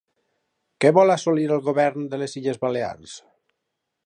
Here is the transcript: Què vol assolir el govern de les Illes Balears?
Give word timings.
Què 0.85 0.91
vol 0.99 1.15
assolir 1.17 1.45
el 1.59 1.63
govern 1.69 2.09
de 2.15 2.23
les 2.23 2.37
Illes 2.43 2.61
Balears? 2.65 3.19